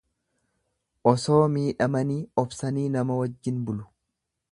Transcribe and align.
Osoo 1.11 1.41
miidhamanii 1.57 2.17
obsanii 2.45 2.87
nama 2.97 3.19
wajjin 3.21 3.61
bulu. 3.69 3.87